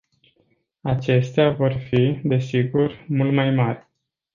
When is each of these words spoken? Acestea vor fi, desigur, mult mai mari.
Acestea 0.81 1.51
vor 1.53 1.71
fi, 1.73 2.19
desigur, 2.23 3.05
mult 3.07 3.33
mai 3.33 3.51
mari. 3.51 3.89